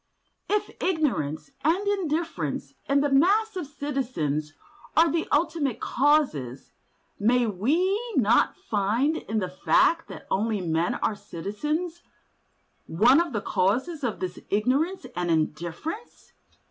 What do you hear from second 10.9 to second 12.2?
are citizens